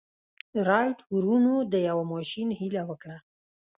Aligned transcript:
رايټ 0.67 0.97
وروڼو 1.13 1.55
د 1.71 1.73
يوه 1.87 2.03
ماشين 2.13 2.47
هيله 2.59 2.81
وکړه. 2.89 3.17